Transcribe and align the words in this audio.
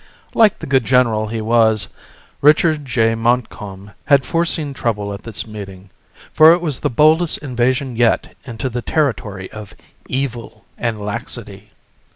Like 0.33 0.57
the 0.57 0.65
good 0.65 0.83
general 0.83 1.27
he 1.27 1.41
was, 1.41 1.89
Richard 2.41 2.85
J. 2.85 3.13
Montcalm 3.13 3.91
had 4.05 4.25
foreseen 4.25 4.73
trouble 4.73 5.13
at 5.13 5.21
this 5.21 5.45
meeting, 5.45 5.91
for 6.33 6.53
it 6.53 6.59
was 6.61 6.79
the 6.79 6.89
boldest 6.89 7.37
invasion 7.37 7.95
yet 7.95 8.35
into 8.43 8.67
the 8.67 8.81
territory 8.81 9.51
of 9.51 9.75
evil 10.07 10.65
and 10.75 10.99
laxity. 10.99 11.69